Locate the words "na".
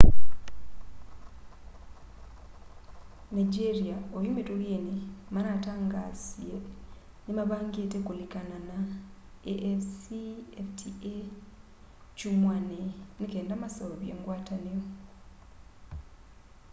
8.69-8.77